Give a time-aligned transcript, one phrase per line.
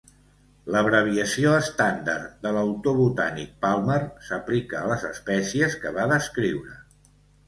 [0.75, 3.97] L'abreviació estàndard de l'autor botànic Palmer
[4.29, 6.79] s'aplica a les espècies que va descriure.